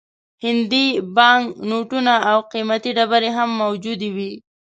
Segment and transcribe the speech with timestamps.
[0.45, 0.85] هندي
[1.17, 4.31] بانک نوټونه او قیمتي ډبرې هم موجودې وې.